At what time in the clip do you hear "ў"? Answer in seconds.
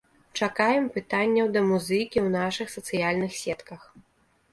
2.25-2.33